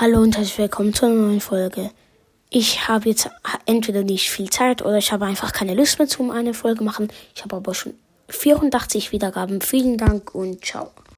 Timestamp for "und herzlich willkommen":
0.22-0.94